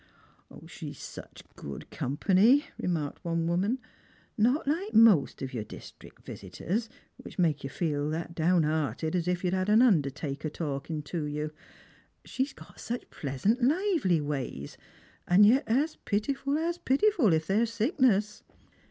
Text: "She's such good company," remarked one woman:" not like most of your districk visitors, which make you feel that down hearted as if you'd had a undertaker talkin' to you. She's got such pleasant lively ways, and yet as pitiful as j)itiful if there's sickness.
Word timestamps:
"She's 0.65 0.97
such 0.97 1.43
good 1.55 1.91
company," 1.91 2.65
remarked 2.79 3.23
one 3.23 3.45
woman:" 3.45 3.77
not 4.35 4.67
like 4.67 4.95
most 4.95 5.43
of 5.43 5.53
your 5.53 5.63
districk 5.63 6.23
visitors, 6.23 6.89
which 7.17 7.37
make 7.37 7.63
you 7.63 7.69
feel 7.69 8.09
that 8.09 8.33
down 8.33 8.63
hearted 8.63 9.15
as 9.15 9.27
if 9.27 9.43
you'd 9.43 9.53
had 9.53 9.69
a 9.69 9.73
undertaker 9.73 10.49
talkin' 10.49 11.03
to 11.03 11.25
you. 11.25 11.51
She's 12.25 12.51
got 12.53 12.79
such 12.79 13.11
pleasant 13.11 13.61
lively 13.61 14.19
ways, 14.21 14.75
and 15.27 15.45
yet 15.45 15.65
as 15.67 15.97
pitiful 15.97 16.57
as 16.57 16.79
j)itiful 16.79 17.31
if 17.31 17.45
there's 17.45 17.71
sickness. 17.71 18.41